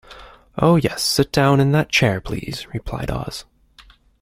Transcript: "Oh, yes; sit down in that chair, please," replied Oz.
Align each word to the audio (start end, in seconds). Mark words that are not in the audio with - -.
"Oh, 0.57 0.77
yes; 0.77 1.03
sit 1.03 1.31
down 1.31 1.59
in 1.59 1.73
that 1.73 1.91
chair, 1.91 2.19
please," 2.19 2.65
replied 2.73 3.11
Oz. 3.11 3.45